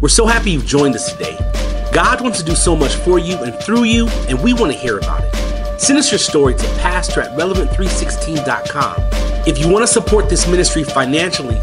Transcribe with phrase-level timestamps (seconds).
[0.00, 1.36] We're so happy you've joined us today.
[1.92, 4.78] God wants to do so much for you and through you, and we want to
[4.78, 5.80] hear about it.
[5.80, 8.94] Send us your story to pastor at relevant316.com.
[9.46, 11.58] If you want to support this ministry financially,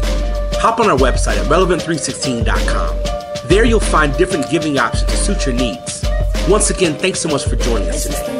[0.60, 3.48] hop on our website at relevant316.com.
[3.48, 6.04] There you'll find different giving options to suit your needs.
[6.46, 8.35] Once again, thanks so much for joining us today.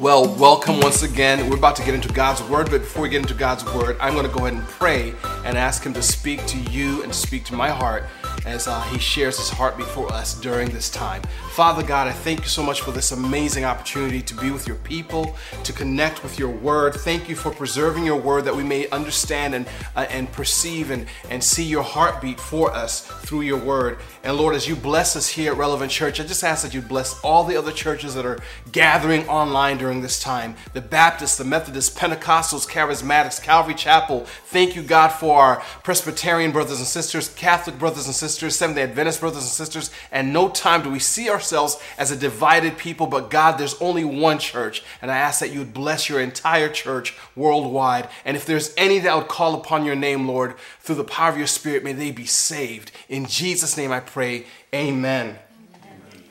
[0.00, 1.50] Well, welcome once again.
[1.50, 4.14] We're about to get into God's Word, but before we get into God's Word, I'm
[4.14, 5.12] going to go ahead and pray
[5.44, 8.06] and ask Him to speak to you and speak to my heart
[8.46, 11.20] as uh, He shares His heart before us during this time.
[11.50, 14.78] Father God, I thank you so much for this amazing opportunity to be with your
[14.78, 16.94] people, to connect with your Word.
[16.94, 21.08] Thank you for preserving your Word that we may understand and, uh, and perceive and,
[21.28, 23.98] and see your heartbeat for us through your Word.
[24.24, 26.80] And Lord, as you bless us here at Relevant Church, I just ask that you
[26.80, 28.38] bless all the other churches that are
[28.72, 34.20] gathering online during during this time the Baptists, the Methodists, Pentecostals, Charismatics, Calvary Chapel.
[34.20, 38.84] Thank you, God, for our Presbyterian brothers and sisters, Catholic brothers and sisters, Seventh day
[38.84, 39.90] Adventist brothers and sisters.
[40.12, 44.04] And no time do we see ourselves as a divided people, but God, there's only
[44.04, 44.84] one church.
[45.02, 48.08] And I ask that you would bless your entire church worldwide.
[48.24, 51.36] And if there's any that would call upon your name, Lord, through the power of
[51.36, 52.92] your Spirit, may they be saved.
[53.08, 54.46] In Jesus' name I pray.
[54.72, 55.36] Amen.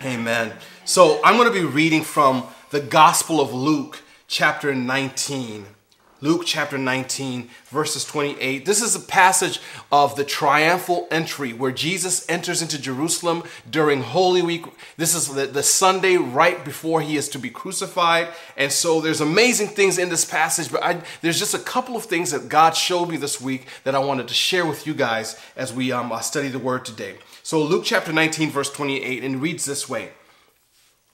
[0.01, 0.19] Amen.
[0.19, 0.53] Amen.
[0.85, 5.65] So I'm going to be reading from the Gospel of Luke, chapter 19.
[6.21, 8.65] Luke chapter 19, verses 28.
[8.65, 9.59] This is a passage
[9.91, 14.65] of the triumphal entry where Jesus enters into Jerusalem during Holy Week.
[14.97, 18.27] This is the, the Sunday right before he is to be crucified.
[18.57, 22.03] And so there's amazing things in this passage, but I, there's just a couple of
[22.03, 25.39] things that God showed me this week that I wanted to share with you guys
[25.55, 27.15] as we um, uh, study the word today.
[27.41, 30.11] So Luke chapter 19, verse 28, and reads this way.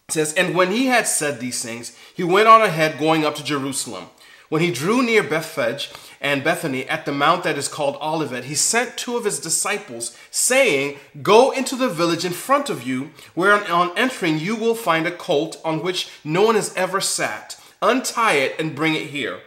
[0.09, 3.43] Says, And when he had said these things, he went on ahead going up to
[3.43, 4.05] Jerusalem.
[4.49, 8.53] When he drew near Bethphage and Bethany at the mount that is called Olivet, he
[8.53, 13.53] sent two of his disciples, saying, Go into the village in front of you, where
[13.71, 17.59] on entering you will find a colt on which no one has ever sat.
[17.81, 19.39] Untie it and bring it here.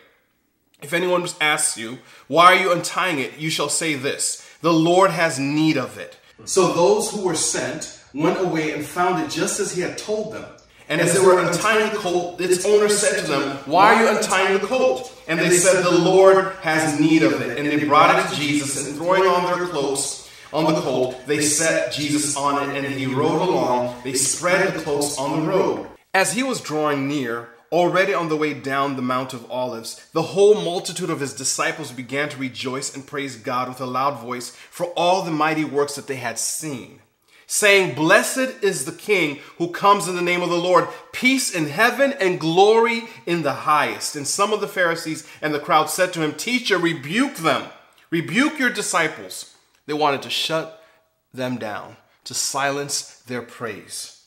[0.83, 3.39] If anyone asks you, Why are you untying it?
[3.39, 6.19] you shall say this The Lord has need of it.
[6.45, 10.33] So those who were sent went away and found it just as he had told
[10.33, 10.45] them.
[10.89, 14.17] And as they were untying the colt, its owner said to them, Why are you
[14.17, 15.15] untying the colt?
[15.29, 17.59] And they said, The Lord has need of it.
[17.59, 21.43] And they brought it to Jesus, and throwing on their cloaks on the colt, they
[21.43, 24.01] set Jesus on it, and he rode along.
[24.03, 25.87] They spread the cloaks on the road.
[26.15, 30.23] As he was drawing near, already on the way down the Mount of Olives, the
[30.23, 34.51] whole multitude of his disciples began to rejoice and praise God with a loud voice
[34.71, 37.01] for all the mighty works that they had seen
[37.49, 41.67] saying, Blessed is the King who comes in the name of the Lord, peace in
[41.67, 44.15] heaven and glory in the highest.
[44.15, 47.71] And some of the Pharisees and the crowd said to him, Teacher, rebuke them,
[48.11, 49.57] rebuke your disciples.
[49.87, 50.85] They wanted to shut
[51.33, 54.23] them down, to silence their praise.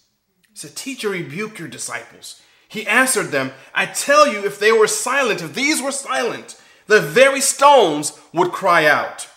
[0.49, 2.41] He said, Teacher, rebuke your disciples.
[2.67, 7.01] He answered them, I tell you, if they were silent, if these were silent, the
[7.01, 9.27] very stones would cry out.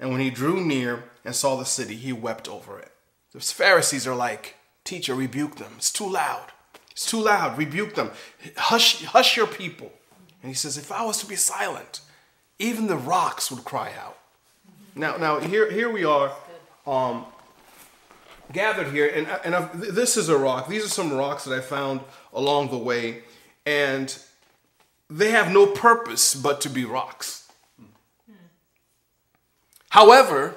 [0.00, 2.87] And when he drew near and saw the city, he wept over it.
[3.38, 5.72] The Pharisees are like, Teacher, rebuke them.
[5.76, 6.46] It's too loud.
[6.90, 7.58] It's too loud.
[7.58, 8.10] Rebuke them.
[8.56, 9.92] Hush, hush your people.
[10.42, 12.00] And he says, If I was to be silent,
[12.58, 14.18] even the rocks would cry out.
[14.94, 16.32] Now, now here, here we are,
[16.86, 17.26] um,
[18.52, 20.66] gathered here, and, and I've, this is a rock.
[20.66, 22.00] These are some rocks that I found
[22.32, 23.22] along the way,
[23.64, 24.16] and
[25.08, 27.48] they have no purpose but to be rocks.
[29.90, 30.56] However,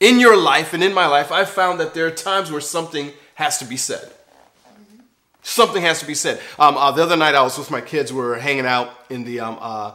[0.00, 3.12] in your life and in my life, I've found that there are times where something
[3.34, 4.10] has to be said.
[5.42, 6.40] Something has to be said.
[6.58, 8.12] Um, uh, the other night, I was with my kids.
[8.12, 9.92] We were hanging out in the um, uh,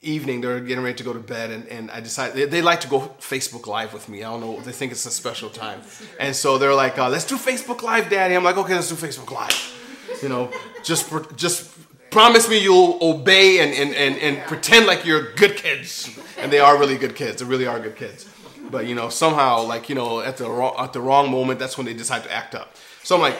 [0.00, 0.40] evening.
[0.40, 2.80] They were getting ready to go to bed, and, and I decided they, they, like
[2.80, 4.24] to go Facebook Live with me.
[4.24, 4.60] I don't know.
[4.60, 5.82] They think it's a special time,
[6.18, 8.96] and so they're like, uh, "Let's do Facebook Live, Daddy." I'm like, "Okay, let's do
[8.96, 10.50] Facebook Live." You know,
[10.82, 11.70] just just
[12.10, 16.18] promise me you'll obey and, and, and, and pretend like you're good kids.
[16.38, 17.40] And they are really good kids.
[17.40, 18.28] They really are good kids.
[18.70, 21.78] But you know, somehow, like you know, at the wrong, at the wrong moment, that's
[21.78, 22.76] when they decide to act up.
[23.02, 23.36] So I'm like,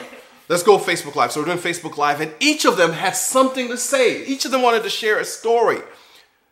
[0.47, 1.31] let's go Facebook Live.
[1.31, 4.25] So we're doing Facebook Live, and each of them had something to say.
[4.25, 5.79] Each of them wanted to share a story.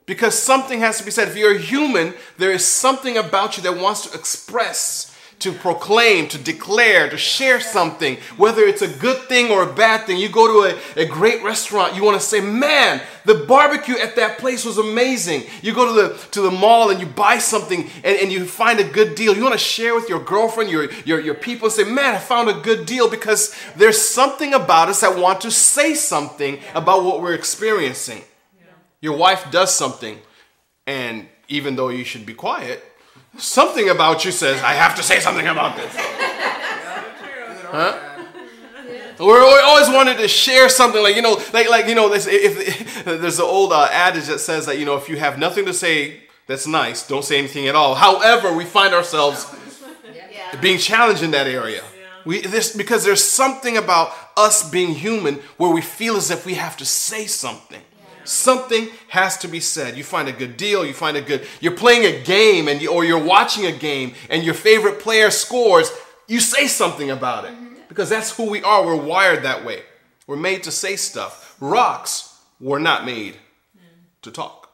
[0.05, 1.27] Because something has to be said.
[1.27, 6.27] If you're a human, there is something about you that wants to express to proclaim,
[6.27, 10.17] to declare, to share something, whether it's a good thing or a bad thing.
[10.17, 14.15] You go to a, a great restaurant, you want to say, man, the barbecue at
[14.15, 15.43] that place was amazing.
[15.61, 18.79] You go to the to the mall and you buy something and, and you find
[18.79, 19.35] a good deal.
[19.35, 22.49] You want to share with your girlfriend, your, your, your people, say, man, I found
[22.49, 27.21] a good deal because there's something about us that want to say something about what
[27.21, 28.23] we're experiencing.
[29.01, 30.19] Your wife does something,
[30.87, 32.83] and even though you should be quiet,
[33.37, 35.95] something about you says, I have to say something about this.
[37.69, 37.99] Huh?
[39.19, 42.59] We're always wanted to share something like you know, like like you know, this, if,
[42.59, 45.65] if there's an old uh, adage that says that you know, if you have nothing
[45.65, 47.95] to say that's nice, don't say anything at all.
[47.95, 49.53] However, we find ourselves
[50.15, 50.59] yeah.
[50.61, 51.83] being challenged in that area.
[52.25, 56.55] We, this, because there's something about us being human where we feel as if we
[56.55, 57.81] have to say something.
[58.27, 59.97] Something has to be said.
[59.97, 62.91] You find a good deal, you find a good, you're playing a game and you,
[62.91, 65.91] or you're watching a game and your favorite player scores,
[66.27, 67.75] you say something about it mm-hmm.
[67.87, 68.85] because that's who we are.
[68.85, 69.83] We're wired that way.
[70.27, 71.55] We're made to say stuff.
[71.61, 73.35] Rocks were not made
[73.77, 73.81] mm.
[74.23, 74.69] to talk.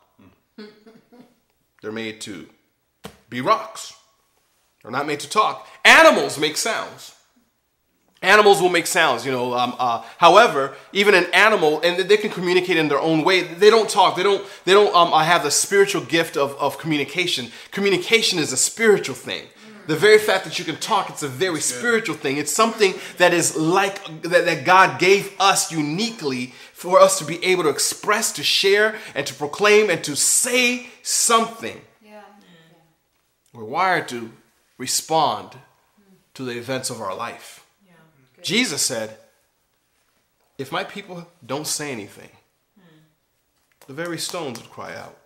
[1.81, 2.49] They're made to
[3.29, 3.93] be rocks.
[4.81, 5.67] They're not made to talk.
[5.85, 7.15] Animals make sounds.
[8.23, 9.53] Animals will make sounds, you know.
[9.53, 13.43] Um, uh, however, even an animal, and they can communicate in their own way.
[13.43, 14.15] They don't talk.
[14.15, 14.45] They don't.
[14.63, 17.51] They don't um, have the spiritual gift of, of communication.
[17.71, 19.47] Communication is a spiritual thing.
[19.87, 22.37] The very fact that you can talk, it's a very spiritual thing.
[22.37, 27.43] It's something that is like that, that God gave us uniquely for us to be
[27.43, 31.81] able to express, to share, and to proclaim, and to say something.
[32.01, 32.21] Yeah.
[33.51, 34.31] We're wired to
[34.77, 35.57] respond
[36.35, 37.62] to the events of our life.
[38.43, 39.17] Jesus said,
[40.57, 42.29] If my people don't say anything,
[43.87, 45.17] the very stones would cry out.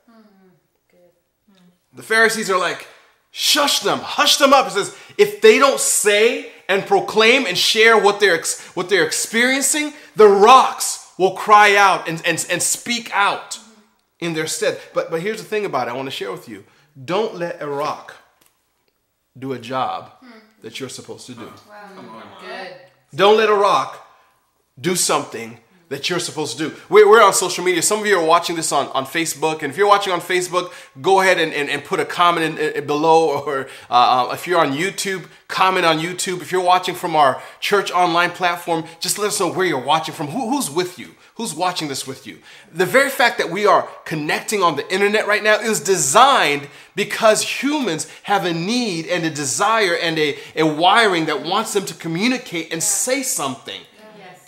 [1.93, 2.87] The Pharisees are like,
[3.31, 4.67] Shush them, hush them up.
[4.67, 8.41] It says, if they don't say and proclaim and share what they're,
[8.73, 13.59] what they're experiencing, the rocks will cry out and, and, and speak out
[14.19, 14.79] in their stead.
[14.93, 16.63] But, but here's the thing about it I want to share with you.
[17.05, 18.15] Don't let a rock
[19.37, 20.11] do a job
[20.61, 21.51] that you're supposed to do.
[21.69, 22.23] Wow.
[22.41, 22.75] Good.
[23.17, 24.07] Don't let a rock
[24.79, 25.57] do something
[25.89, 26.75] that you're supposed to do.
[26.87, 27.81] We're, we're, on social media.
[27.81, 29.63] Some of you are watching this on, on Facebook.
[29.63, 30.71] And if you're watching on Facebook,
[31.01, 33.41] go ahead and, and, and put a comment in, in below.
[33.47, 36.41] Or uh, uh, if you're on YouTube, comment on YouTube.
[36.41, 40.13] If you're watching from our church online platform, just let us know where you're watching
[40.13, 40.27] from.
[40.27, 41.15] Who, who's with you?
[41.37, 42.39] Who's watching this with you?
[42.73, 47.61] The very fact that we are connecting on the internet right now is designed because
[47.61, 51.93] humans have a need and a desire and a, a wiring that wants them to
[51.93, 53.79] communicate and say something.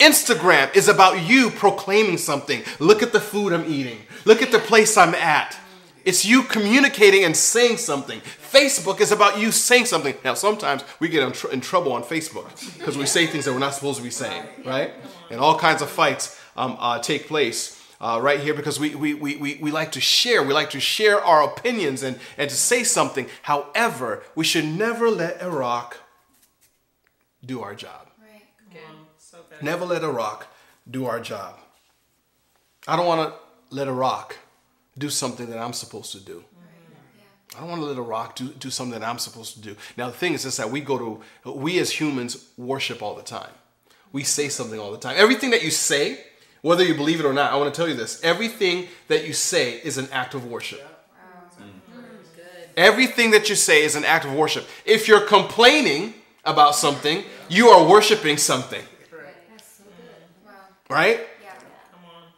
[0.00, 2.62] Instagram is about you proclaiming something.
[2.80, 3.98] Look at the food I'm eating.
[4.24, 5.56] Look at the place I'm at.
[6.04, 8.20] It's you communicating and saying something.
[8.20, 10.16] Facebook is about you saying something.
[10.24, 12.48] Now, sometimes we get in, tr- in trouble on Facebook
[12.78, 14.92] because we say things that we're not supposed to be saying, right?
[15.30, 17.76] And all kinds of fights um, uh, take place.
[18.02, 20.42] Uh, right here because we, we, we, we, we like to share.
[20.42, 23.26] We like to share our opinions and, and to say something.
[23.42, 25.98] However, we should never let a rock
[27.44, 28.08] do our job.
[29.60, 30.46] Never let a rock
[30.90, 31.58] do our job.
[32.88, 34.36] I don't want to let a rock
[34.96, 36.42] do something that I'm supposed to do.
[37.54, 39.76] I don't want to let a rock do, do something that I'm supposed to do.
[39.98, 43.22] Now, the thing is, is that we go to, we as humans worship all the
[43.22, 43.50] time.
[44.12, 45.16] We say something all the time.
[45.18, 46.24] Everything that you say,
[46.62, 49.32] whether you believe it or not, I want to tell you this everything that you
[49.32, 50.86] say is an act of worship.
[52.76, 54.66] Everything that you say is an act of worship.
[54.84, 56.14] If you're complaining
[56.44, 58.82] about something, you are worshiping something.
[60.88, 61.20] Right?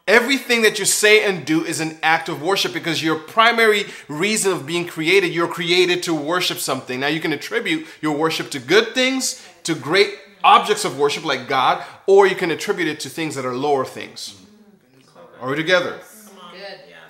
[0.05, 4.51] Everything that you say and do is an act of worship because your primary reason
[4.51, 6.99] of being created, you're created to worship something.
[6.99, 10.13] Now, you can attribute your worship to good things, to great
[10.43, 13.85] objects of worship like God, or you can attribute it to things that are lower
[13.85, 14.39] things.
[15.39, 15.99] Are we together?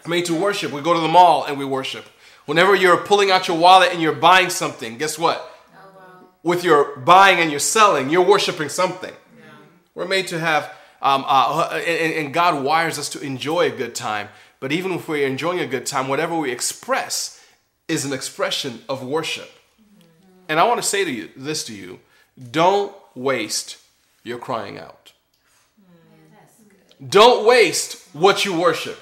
[0.08, 0.72] Made to worship.
[0.72, 2.06] We go to the mall and we worship.
[2.46, 5.50] Whenever you're pulling out your wallet and you're buying something, guess what?
[6.44, 9.14] With your buying and your selling, you're worshiping something.
[9.96, 10.74] We're made to have
[11.04, 14.30] um, uh, and, and God wires us to enjoy a good time.
[14.62, 17.46] But even if we're enjoying a good time, whatever we express
[17.90, 19.52] is an expression of worship.
[20.48, 22.00] And I want to say to you this to you
[22.52, 23.78] don't waste
[24.24, 25.14] your crying out.
[25.80, 27.10] Mm.
[27.10, 29.00] Don't waste what you worship.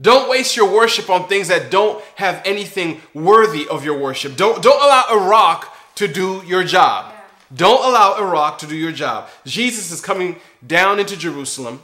[0.00, 4.36] Don't waste your worship on things that don't have anything worthy of your worship.
[4.36, 7.12] Don't, don't allow a rock to do your job.
[7.54, 9.28] Don't allow a rock to do your job.
[9.44, 10.36] Jesus is coming
[10.66, 11.82] down into Jerusalem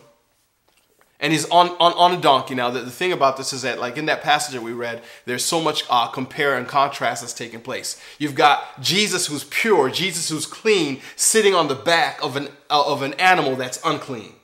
[1.20, 2.54] and he's on, on, on a donkey.
[2.54, 5.02] Now, the, the thing about this is that, like in that passage that we read,
[5.24, 8.00] there's so much uh, compare and contrast that's taking place.
[8.18, 12.84] You've got Jesus who's pure, Jesus who's clean, sitting on the back of an, uh,
[12.86, 14.34] of an animal that's unclean.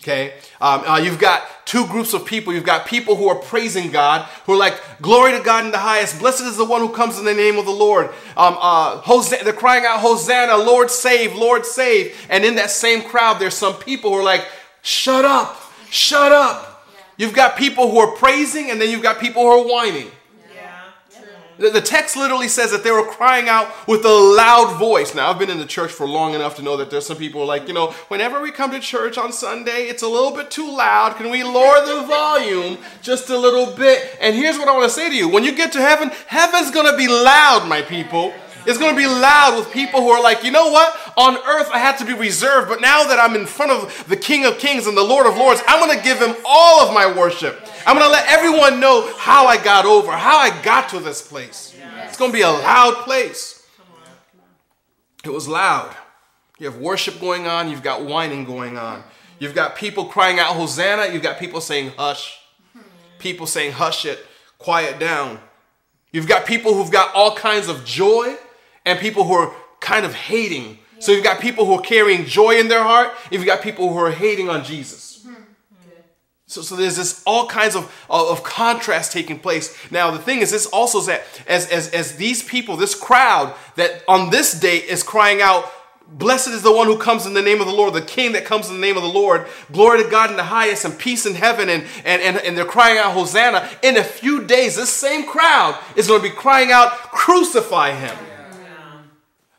[0.00, 0.34] Okay?
[0.60, 2.52] Um, uh, you've got two groups of people.
[2.52, 5.78] You've got people who are praising God, who are like, Glory to God in the
[5.78, 6.18] highest.
[6.18, 8.06] Blessed is the one who comes in the name of the Lord.
[8.36, 12.14] Um, uh, they're crying out, Hosanna, Lord save, Lord save.
[12.28, 14.46] And in that same crowd, there's some people who are like,
[14.82, 15.58] Shut up,
[15.94, 16.86] shut up.
[17.16, 20.10] You've got people who are praising, and then you've got people who are whining.
[21.56, 25.14] The, the text literally says that they were crying out with a loud voice.
[25.14, 27.46] Now, I've been in the church for long enough to know that there's some people
[27.46, 30.68] like, you know, whenever we come to church on Sunday, it's a little bit too
[30.76, 31.14] loud.
[31.14, 34.16] Can we lower the volume just a little bit?
[34.20, 36.72] And here's what I want to say to you when you get to heaven, heaven's
[36.72, 38.32] going to be loud, my people.
[38.66, 40.96] It's going to be loud with people who are like, you know what?
[41.16, 44.16] On earth, I had to be reserved, but now that I'm in front of the
[44.16, 46.94] King of Kings and the Lord of Lords, I'm going to give him all of
[46.94, 47.60] my worship.
[47.86, 51.26] I'm going to let everyone know how I got over, how I got to this
[51.26, 51.76] place.
[52.04, 53.66] It's going to be a loud place.
[55.24, 55.94] It was loud.
[56.58, 59.02] You have worship going on, you've got whining going on.
[59.38, 61.12] You've got people crying out, Hosanna.
[61.12, 62.38] You've got people saying, hush.
[63.18, 64.24] People saying, hush it,
[64.58, 65.40] quiet down.
[66.12, 68.36] You've got people who've got all kinds of joy
[68.84, 70.78] and people who are kind of hating.
[70.98, 73.12] So you've got people who are carrying joy in their heart.
[73.30, 75.24] You've got people who are hating on Jesus.
[75.26, 75.42] Mm-hmm.
[76.46, 79.76] So, so there's this all kinds of, uh, of contrast taking place.
[79.90, 83.54] Now the thing is, this also is that as, as, as these people, this crowd
[83.76, 85.70] that on this day is crying out,
[86.06, 88.44] Blessed is the one who comes in the name of the Lord, the King that
[88.44, 89.46] comes in the name of the Lord.
[89.72, 91.70] Glory to God in the highest and peace in heaven.
[91.70, 93.68] And, and, and, and they're crying out, Hosanna.
[93.82, 98.16] In a few days, this same crowd is going to be crying out, Crucify him.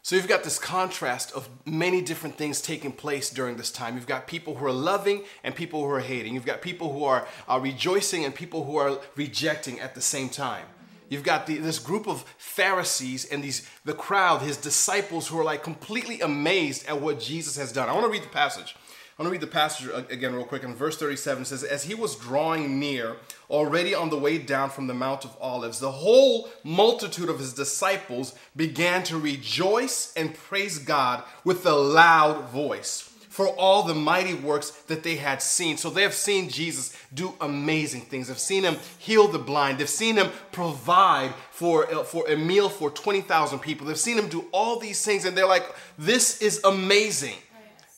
[0.05, 3.95] So you've got this contrast of many different things taking place during this time.
[3.95, 6.35] You've got people who are loving and people who are hating.
[6.35, 10.29] You've got people who are, are rejoicing and people who are rejecting at the same
[10.29, 10.67] time.
[11.09, 15.43] You've got the, this group of Pharisees and these the crowd, his disciples, who are
[15.43, 17.89] like completely amazed at what Jesus has done.
[17.89, 18.75] I want to read the passage.
[19.17, 20.63] I want to read the passage again, real quick.
[20.63, 23.15] In verse 37 says, As he was drawing near,
[23.50, 27.53] already on the way down from the Mount of Olives, the whole multitude of his
[27.53, 34.34] disciples began to rejoice and praise God with a loud voice for all the mighty
[34.34, 35.75] works that they had seen.
[35.77, 38.29] So they have seen Jesus do amazing things.
[38.29, 39.77] They've seen him heal the blind.
[39.77, 43.88] They've seen him provide for, uh, for a meal for 20,000 people.
[43.88, 45.65] They've seen him do all these things, and they're like,
[45.98, 47.36] this is amazing.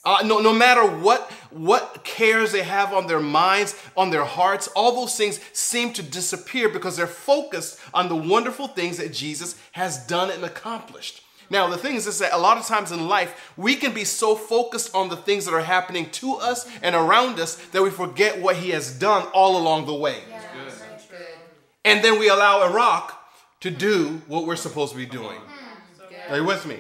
[0.07, 4.69] Uh, no, no matter what, what cares they have on their minds, on their hearts,
[4.69, 9.59] all those things seem to disappear because they're focused on the wonderful things that Jesus
[9.73, 11.23] has done and accomplished.
[11.49, 14.05] Now, the thing is, is that a lot of times in life, we can be
[14.05, 17.89] so focused on the things that are happening to us and around us that we
[17.89, 20.19] forget what He has done all along the way.
[20.29, 20.71] Yeah,
[21.83, 25.41] and then we allow a rock to do what we're supposed to be doing.
[26.29, 26.79] Are you with me?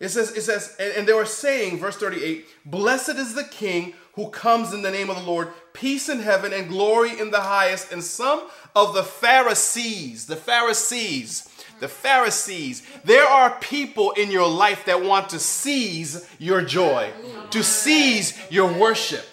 [0.00, 3.94] It says, it says, and, and they were saying, verse 38, Blessed is the King
[4.14, 7.40] who comes in the name of the Lord, peace in heaven and glory in the
[7.40, 7.92] highest.
[7.92, 11.48] And some of the Pharisees, the Pharisees,
[11.80, 17.12] the Pharisees, there are people in your life that want to seize your joy,
[17.50, 19.24] to seize your worship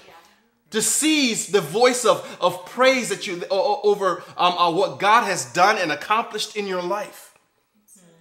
[0.72, 5.46] to seize the voice of, of praise that you over um, uh, what God has
[5.54, 7.25] done and accomplished in your life.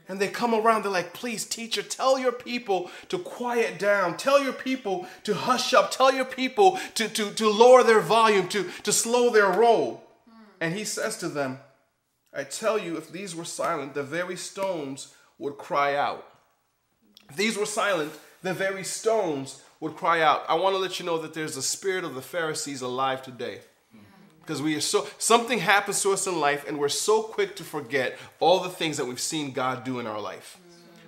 [0.06, 4.16] And they come around, they're like, please, teacher, tell your people to quiet down.
[4.18, 5.90] Tell your people to hush up.
[5.90, 10.04] Tell your people to, to, to lower their volume, to, to slow their roll.
[10.60, 11.58] And he says to them,
[12.34, 16.26] I tell you, if these were silent, the very stones would cry out.
[17.30, 20.44] If these were silent, the very stones would cry out.
[20.48, 23.60] I want to let you know that there's a spirit of the Pharisees alive today
[24.44, 27.64] because we are so something happens to us in life and we're so quick to
[27.64, 30.58] forget all the things that we've seen god do in our life.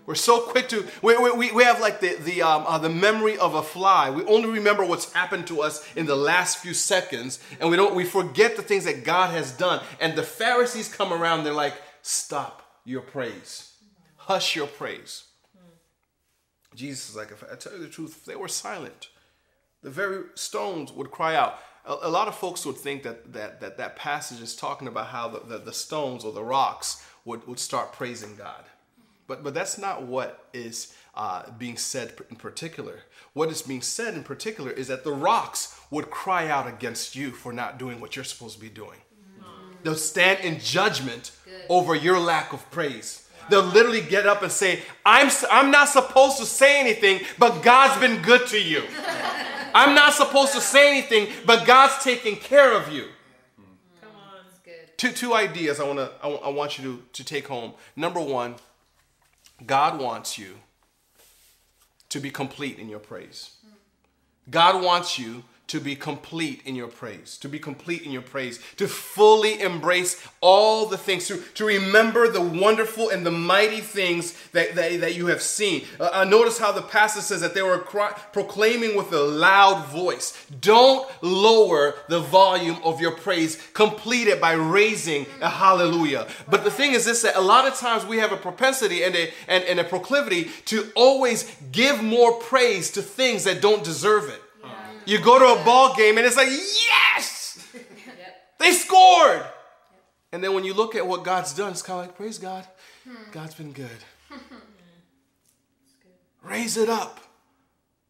[0.07, 3.37] We're so quick to we, we, we have like the the um, uh, the memory
[3.37, 4.11] of a fly.
[4.11, 7.95] We only remember what's happened to us in the last few seconds and we don't
[7.95, 9.83] we forget the things that god has done.
[10.01, 13.73] And the pharisees come around they're like stop your praise.
[14.17, 15.25] Hush your praise.
[16.75, 19.09] Jesus is like if i tell you the truth if they were silent
[19.83, 23.61] the very stones would cry out a, a, lot of folks would think that that
[23.61, 27.47] that, that passage is talking about how the, the, the stones or the rocks would,
[27.47, 28.65] would start praising God.
[29.27, 33.01] But, but that's not what is uh, being said in particular.
[33.33, 37.33] What is being said in particular is that the rocks would cry out against you
[37.33, 38.99] for not doing what you're supposed to be doing.
[39.83, 41.63] They'll stand in judgment Good.
[41.69, 43.29] over your lack of praise.
[43.49, 48.01] They'll literally get up and say, I'm, I'm not supposed to say anything, but God's
[48.01, 48.83] been good to you.
[49.77, 53.09] I'm not supposed to say anything, but God's taking care of you.
[54.01, 54.97] Come on, good.
[54.97, 57.75] Two, two ideas I, wanna, I, I want you to, to take home.
[57.95, 58.55] Number one,
[59.67, 60.55] God wants you
[62.09, 63.57] to be complete in your praise.
[64.49, 68.61] God wants you to be complete in your praise, to be complete in your praise,
[68.77, 74.33] to fully embrace all the things, to, to remember the wonderful and the mighty things
[74.51, 75.85] that, that, that you have seen.
[75.99, 79.87] Uh, uh, notice how the passage says that they were cry, proclaiming with a loud
[79.87, 80.47] voice.
[80.61, 86.29] Don't lower the volume of your praise, complete it by raising a hallelujah.
[86.49, 89.17] But the thing is this that a lot of times we have a propensity and
[89.17, 94.29] a, and, and a proclivity to always give more praise to things that don't deserve
[94.29, 94.43] it.
[95.07, 97.65] You go to a ball game and it's like, yes,
[98.59, 99.45] they scored.
[100.33, 102.67] And then when you look at what God's done, it's kind of like, praise God.
[103.05, 103.31] Hmm.
[103.31, 103.89] God's been good.
[106.43, 107.21] Raise it up.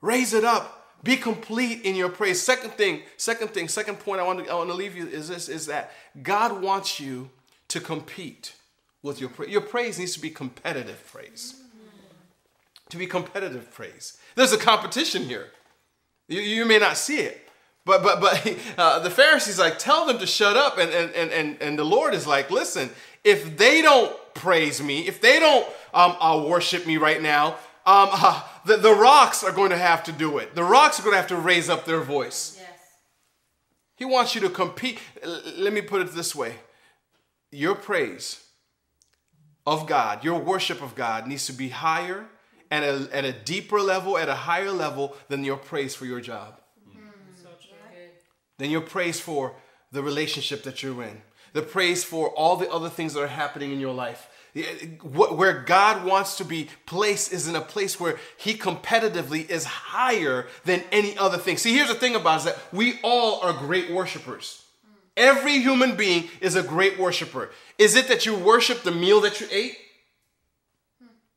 [0.00, 0.72] Raise it up.
[1.02, 2.42] Be complete in your praise.
[2.42, 5.28] Second thing, second thing, second point I want to, I want to leave you is
[5.28, 7.30] this is that God wants you
[7.68, 8.54] to compete
[9.02, 9.50] with your praise.
[9.50, 11.54] Your praise needs to be competitive praise.
[11.56, 12.88] Mm-hmm.
[12.88, 14.18] To be competitive praise.
[14.34, 15.48] There's a competition here.
[16.28, 17.46] You, you may not see it.
[17.86, 21.56] But but but uh, the Pharisees like tell them to shut up, and and and
[21.62, 22.90] and the Lord is like, listen,
[23.24, 27.54] if they don't praise me, if they don't um, uh, worship me right now,
[27.86, 30.54] um, uh, the, the rocks are going to have to do it.
[30.54, 32.56] The rocks are going to have to raise up their voice.
[32.58, 32.68] Yes.
[33.94, 34.98] He wants you to compete.
[35.56, 36.56] Let me put it this way:
[37.52, 38.42] your praise
[39.64, 42.26] of God, your worship of God, needs to be higher
[42.70, 46.20] at a, at a deeper level, at a higher level than your praise for your
[46.20, 46.60] job.
[48.58, 49.54] Than your praise for
[49.92, 53.72] the relationship that you're in, the praise for all the other things that are happening
[53.72, 54.28] in your life.
[55.02, 60.46] Where God wants to be placed is in a place where He competitively is higher
[60.64, 61.58] than any other thing.
[61.58, 64.62] See, here's the thing about is that we all are great worshipers.
[65.16, 67.50] Every human being is a great worshiper.
[67.78, 69.76] Is it that you worship the meal that you ate?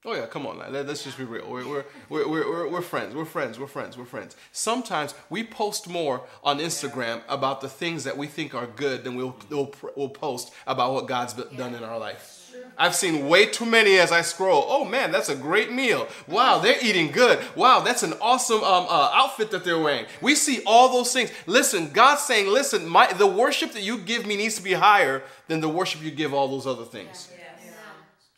[0.05, 1.49] Oh yeah, come on, let's just be real.
[1.51, 3.13] We're, we're, we're, we're, we're friends.
[3.13, 3.59] We're friends.
[3.59, 3.97] We're friends.
[3.97, 4.37] We're friends.
[4.53, 9.15] Sometimes we post more on Instagram about the things that we think are good than
[9.15, 12.37] we'll, we'll, we'll post about what God's done in our life.
[12.77, 14.63] I've seen way too many as I scroll.
[14.69, 16.07] Oh man, that's a great meal.
[16.29, 17.37] Wow, they're eating good.
[17.57, 20.05] Wow, that's an awesome um, uh, outfit that they're wearing.
[20.21, 21.29] We see all those things.
[21.45, 25.23] Listen, God's saying, listen, my, the worship that you give me needs to be higher
[25.49, 27.29] than the worship you give all those other things.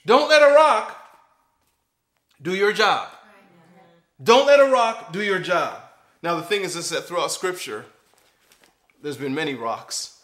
[0.07, 0.97] Don't let a rock
[2.41, 3.09] do your job.
[4.21, 5.79] Don't let a rock do your job.
[6.23, 7.85] Now, the thing is is that throughout Scripture,
[9.01, 10.21] there's been many rocks.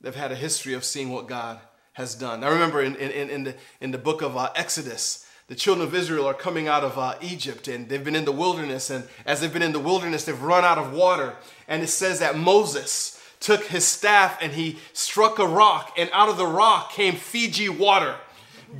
[0.00, 1.60] They've had a history of seeing what God
[1.94, 2.44] has done.
[2.44, 5.94] I remember in, in, in, the, in the book of uh, Exodus, the children of
[5.94, 8.90] Israel are coming out of uh, Egypt and they've been in the wilderness.
[8.90, 11.34] And as they've been in the wilderness, they've run out of water.
[11.66, 16.28] And it says that Moses took his staff and he struck a rock, and out
[16.28, 18.16] of the rock came Fiji water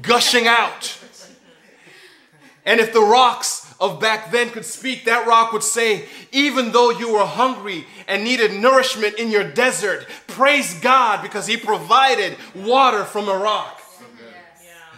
[0.03, 0.99] gushing out.
[2.69, 6.91] And if the rocks of back then could speak, that rock would say, Even though
[6.91, 13.05] you were hungry and needed nourishment in your desert, praise God because He provided water
[13.05, 13.78] from a rock.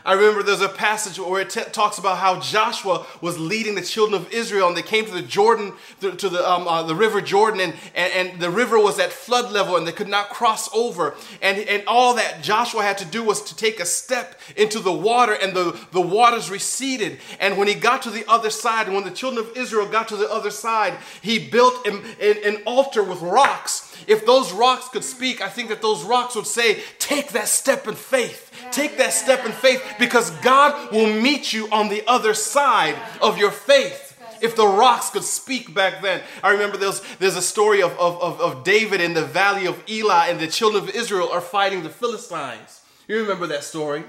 [0.04, 3.82] I remember there's a passage where it t- talks about how Joshua was leading the
[3.82, 6.94] children of Israel and they came to the Jordan, to, to the, um, uh, the
[6.94, 10.30] river Jordan, and, and, and, the river was at flood level and they could not
[10.30, 11.14] cross over.
[11.42, 14.92] And, and all that Joshua had to do was to take a step into the
[14.92, 17.18] water and the, the waters receded.
[17.38, 20.08] And when he got to the other side, and when the children of Israel got
[20.08, 24.88] to the other side, he built an, an, an altar with rocks if those rocks
[24.88, 28.49] could speak, I think that those rocks would say, Take that step in faith.
[28.72, 33.38] Take that step in faith because God will meet you on the other side of
[33.38, 36.22] your faith if the rocks could speak back then.
[36.42, 39.82] I remember there's, there's a story of, of, of, of, David in the valley of
[39.88, 42.80] Elah, and the children of Israel are fighting the Philistines.
[43.06, 44.04] You remember that story?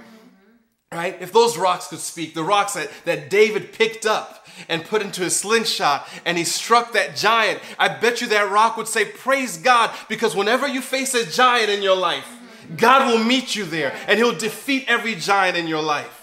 [0.91, 1.17] Right?
[1.21, 5.21] If those rocks could speak, the rocks that, that David picked up and put into
[5.21, 9.57] his slingshot and he struck that giant, I bet you that rock would say, Praise
[9.57, 12.27] God, because whenever you face a giant in your life,
[12.77, 16.20] God will meet you there and he'll defeat every giant in your life.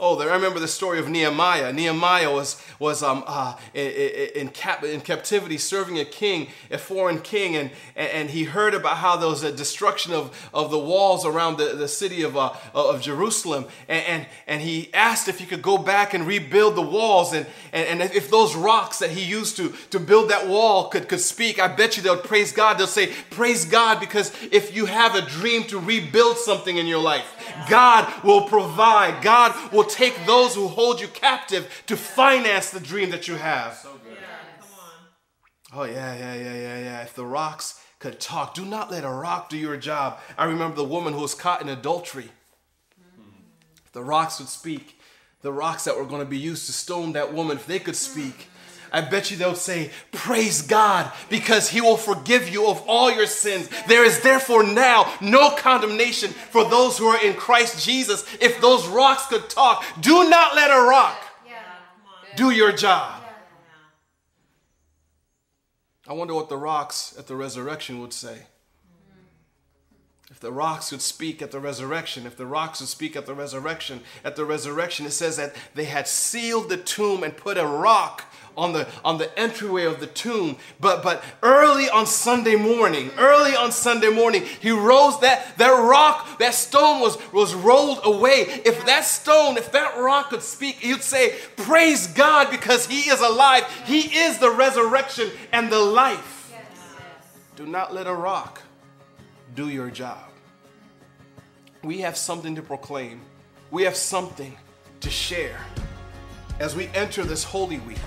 [0.00, 1.72] Oh, I remember the story of Nehemiah.
[1.72, 7.54] Nehemiah was, was um, uh, in, cap, in captivity serving a king, a foreign king,
[7.54, 11.58] and, and he heard about how there was a destruction of, of the walls around
[11.58, 13.66] the, the city of, uh, of Jerusalem.
[13.88, 17.32] And, and, and he asked if he could go back and rebuild the walls.
[17.32, 21.08] And, and, and if those rocks that he used to, to build that wall could,
[21.08, 22.78] could speak, I bet you they'll praise God.
[22.78, 27.00] They'll say, Praise God, because if you have a dream to rebuild something in your
[27.00, 27.26] life,
[27.70, 29.22] God will provide.
[29.22, 33.74] God will take those who hold you captive to finance the dream that you have.
[33.74, 34.16] So good.
[34.20, 37.02] Yeah, oh, yeah, yeah, yeah, yeah, yeah.
[37.02, 40.18] If the rocks could talk, do not let a rock do your job.
[40.38, 42.28] I remember the woman who was caught in adultery.
[43.16, 43.30] Hmm.
[43.84, 45.00] If the rocks would speak,
[45.42, 47.96] the rocks that were going to be used to stone that woman, if they could
[47.96, 48.48] speak,
[48.94, 53.26] I bet you they'll say, Praise God, because He will forgive you of all your
[53.26, 53.68] sins.
[53.88, 58.24] There is therefore now no condemnation for those who are in Christ Jesus.
[58.40, 61.18] If those rocks could talk, do not let a rock
[62.36, 63.20] do your job.
[66.06, 68.42] I wonder what the rocks at the resurrection would say.
[70.34, 73.34] If the rocks could speak at the resurrection, if the rocks would speak at the
[73.34, 77.64] resurrection, at the resurrection, it says that they had sealed the tomb and put a
[77.64, 78.24] rock
[78.56, 80.56] on the on the entryway of the tomb.
[80.80, 86.40] But but early on Sunday morning, early on Sunday morning, he rose that that rock,
[86.40, 88.60] that stone was was rolled away.
[88.64, 93.20] If that stone, if that rock could speak, you'd say, "Praise God because he is
[93.20, 93.62] alive.
[93.86, 96.52] He is the resurrection and the life."
[97.54, 98.63] Do not let a rock
[99.54, 100.28] do your job.
[101.82, 103.20] We have something to proclaim.
[103.70, 104.56] We have something
[105.00, 105.58] to share
[106.60, 107.98] as we enter this holy week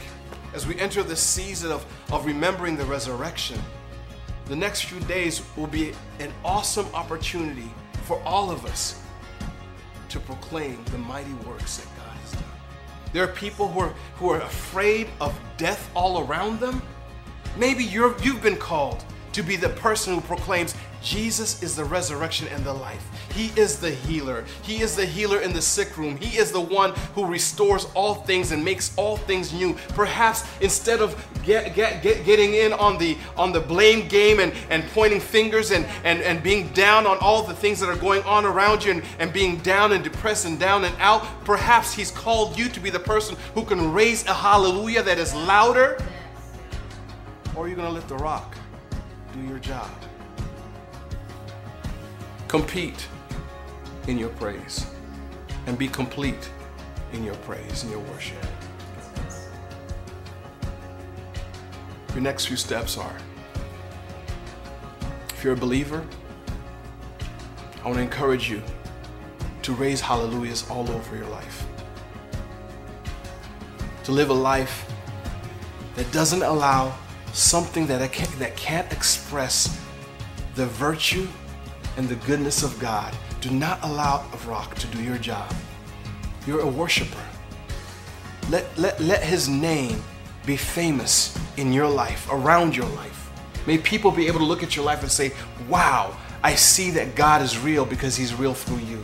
[0.53, 3.59] as we enter this season of, of remembering the resurrection,
[4.45, 7.71] the next few days will be an awesome opportunity
[8.03, 9.01] for all of us
[10.09, 12.43] to proclaim the mighty works that God has done.
[13.13, 16.81] There are people who are, who are afraid of death all around them.
[17.57, 19.03] Maybe you're, you've been called
[19.37, 20.73] to be the person who proclaims
[21.03, 23.07] Jesus is the resurrection and the life.
[23.33, 24.43] He is the healer.
[24.63, 26.17] He is the healer in the sick room.
[26.17, 29.75] He is the one who restores all things and makes all things new.
[29.89, 34.51] Perhaps instead of get, get, get, getting in on the on the blame game and,
[34.71, 38.23] and pointing fingers and, and, and being down on all the things that are going
[38.23, 42.09] on around you and, and being down and depressed and down and out, perhaps he's
[42.09, 46.03] called you to be the person who can raise a hallelujah that is louder.
[47.55, 48.56] Or are you going to let the rock
[49.37, 49.89] do your job?
[52.47, 53.07] Compete
[54.07, 54.87] in your praise
[55.67, 56.49] and be complete
[57.13, 58.43] in your praise and your worship.
[62.13, 63.15] Your next few steps are
[65.29, 66.03] if you're a believer,
[67.83, 68.61] I want to encourage you
[69.61, 71.65] to raise hallelujahs all over your life.
[74.05, 74.91] To live a life
[75.95, 76.97] that doesn't allow
[77.37, 79.79] something that, can't, that can't express
[80.55, 81.27] the virtue
[81.95, 83.15] and the goodness of God.
[83.41, 85.53] Do not allow a rock to do your job.
[86.47, 87.23] You're a worshiper.
[88.49, 90.01] Let, let, let his name
[90.45, 93.29] be famous in your life, around your life.
[93.67, 95.31] May people be able to look at your life and say,
[95.69, 99.03] wow, I see that God is real because he's real through you.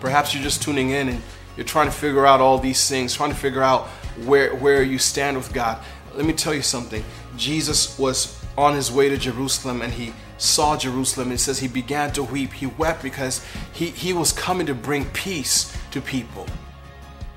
[0.00, 1.22] Perhaps you're just tuning in and
[1.56, 3.86] you're trying to figure out all these things, trying to figure out
[4.24, 5.82] where, where you stand with God.
[6.14, 7.04] Let me tell you something.
[7.36, 11.32] Jesus was on his way to Jerusalem and he saw Jerusalem.
[11.32, 12.52] It says he began to weep.
[12.52, 16.46] He wept because he, he was coming to bring peace to people,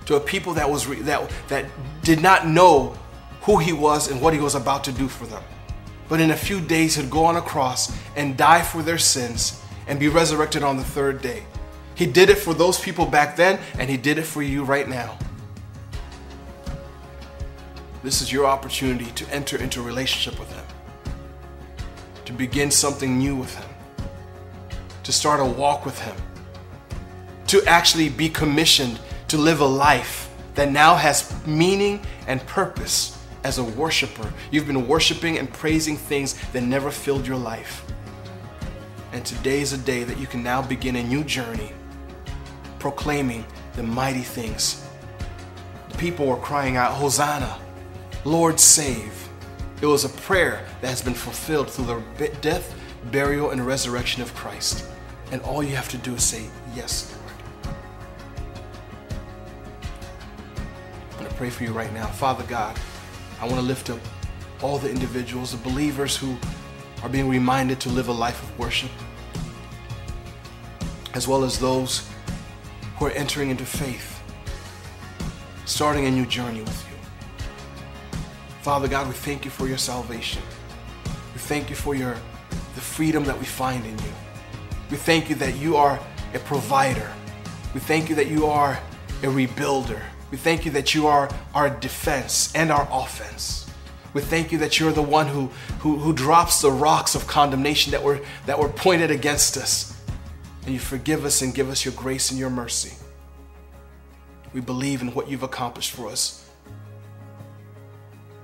[0.05, 1.65] to a people that was that that
[2.01, 2.97] did not know
[3.41, 5.43] who he was and what he was about to do for them.
[6.09, 9.61] But in a few days, he'd go on a cross and die for their sins
[9.87, 11.43] and be resurrected on the third day.
[11.95, 14.87] He did it for those people back then, and he did it for you right
[14.87, 15.17] now.
[18.03, 20.65] This is your opportunity to enter into a relationship with him
[22.25, 23.69] to begin something new with Him,
[25.03, 26.15] to start a walk with Him,
[27.47, 33.57] to actually be commissioned to live a life that now has meaning and purpose as
[33.57, 34.31] a worshiper.
[34.51, 37.85] You've been worshiping and praising things that never filled your life.
[39.11, 41.71] And today is a day that you can now begin a new journey
[42.79, 44.87] proclaiming the mighty things.
[45.97, 47.59] People were crying out, Hosanna,
[48.25, 49.27] Lord save.
[49.81, 52.73] It was a prayer that has been fulfilled through the death,
[53.11, 54.85] burial, and resurrection of Christ.
[55.31, 57.13] And all you have to do is say, Yes,
[57.65, 57.75] Lord.
[61.11, 62.07] I'm going to pray for you right now.
[62.07, 62.79] Father God,
[63.41, 63.99] I want to lift up
[64.61, 66.37] all the individuals, the believers who
[67.01, 68.91] are being reminded to live a life of worship,
[71.13, 72.07] as well as those
[72.97, 74.21] who are entering into faith,
[75.65, 76.92] starting a new journey with you.
[78.63, 80.41] Father God, we thank you for your salvation.
[81.33, 82.15] We thank you for your
[82.75, 84.13] the freedom that we find in you.
[84.89, 85.99] We thank you that you are
[86.33, 87.11] a provider.
[87.73, 88.79] We thank you that you are
[89.21, 90.01] a rebuilder.
[90.31, 93.69] We thank you that you are our defense and our offense.
[94.13, 95.47] We thank you that you're the one who,
[95.79, 100.01] who, who drops the rocks of condemnation that were, that were pointed against us.
[100.63, 102.95] And you forgive us and give us your grace and your mercy.
[104.53, 106.42] We believe in what you've accomplished for us.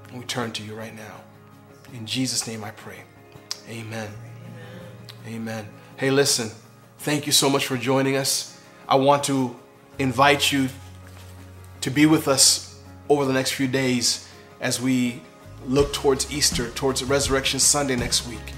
[0.10, 1.22] And we turn to you right now.
[1.94, 3.04] In Jesus' name I pray.
[3.70, 4.10] Amen.
[5.28, 5.36] Amen.
[5.36, 5.70] Amen.
[5.98, 6.50] Hey, listen,
[7.00, 8.60] thank you so much for joining us.
[8.88, 9.56] I want to
[10.00, 10.70] invite you
[11.82, 14.28] to be with us over the next few days
[14.62, 15.22] as we
[15.68, 18.54] look towards Easter, towards Resurrection Sunday next week.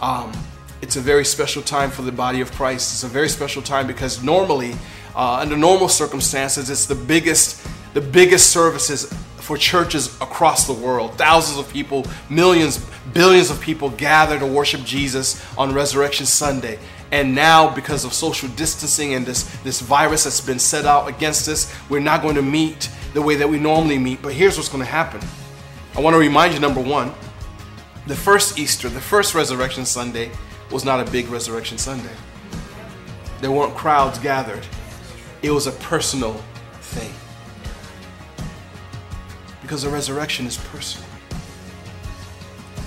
[0.00, 0.32] Um,
[0.80, 2.92] it's a very special time for the body of Christ.
[2.92, 4.74] It's a very special time because normally,
[5.14, 9.12] uh, under normal circumstances, it's the biggest, the biggest services
[9.48, 11.14] for churches across the world.
[11.14, 12.84] Thousands of people, millions,
[13.14, 16.78] billions of people gather to worship Jesus on Resurrection Sunday.
[17.12, 21.48] And now, because of social distancing and this, this virus that's been set out against
[21.48, 24.20] us, we're not going to meet the way that we normally meet.
[24.20, 25.22] But here's what's going to happen.
[25.96, 27.14] I want to remind you number one,
[28.06, 30.30] the first Easter, the first Resurrection Sunday,
[30.70, 32.12] was not a big Resurrection Sunday.
[33.40, 34.66] There weren't crowds gathered,
[35.40, 36.34] it was a personal
[36.82, 37.14] thing.
[39.68, 41.06] Because the resurrection is personal.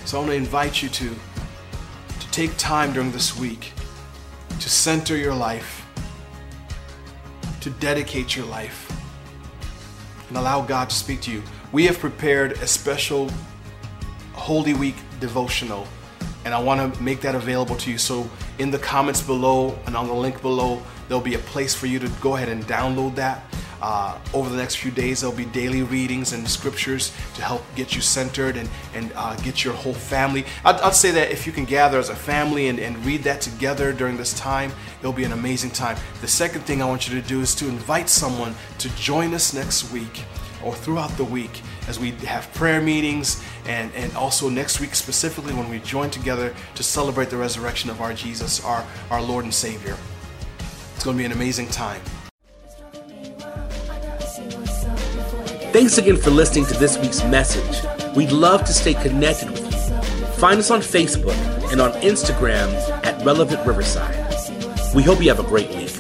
[0.06, 1.10] So I want to invite you to,
[2.20, 3.74] to take time during this week
[4.60, 5.86] to center your life,
[7.60, 8.92] to dedicate your life,
[10.30, 11.44] and allow God to speak to you.
[11.72, 13.30] We have prepared a special
[14.34, 15.88] Holy Week devotional
[16.46, 18.00] and I want to make that available to you.
[18.00, 21.86] So in the comments below and on the link below, there'll be a place for
[21.86, 23.44] you to go ahead and download that.
[23.82, 27.96] Uh, over the next few days, there'll be daily readings and scriptures to help get
[27.96, 30.46] you centered and, and uh, get your whole family.
[30.64, 33.42] I'd, I'd, say that if you can gather as a family and, and read that
[33.42, 35.98] together during this time, it'll be an amazing time.
[36.22, 39.54] The second thing I want you to do is to invite someone to join us
[39.54, 40.26] next week
[40.64, 45.54] or throughout the week as we have prayer meetings and, and also next week specifically
[45.54, 49.54] when we join together to celebrate the resurrection of our Jesus, our, our Lord and
[49.54, 49.98] Savior.
[50.96, 52.02] It's going to be an amazing time.
[55.72, 57.86] Thanks again for listening to this week's message.
[58.14, 60.28] We'd love to stay connected with you.
[60.34, 61.36] Find us on Facebook
[61.72, 62.74] and on Instagram
[63.06, 64.14] at Relevant Riverside.
[64.94, 65.91] We hope you have a great week.